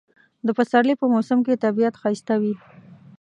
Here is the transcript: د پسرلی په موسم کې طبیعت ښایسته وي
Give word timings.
د 0.45 0.49
پسرلی 0.57 0.95
په 1.01 1.05
موسم 1.13 1.39
کې 1.45 1.61
طبیعت 1.65 1.93
ښایسته 2.01 2.35
وي 2.41 2.53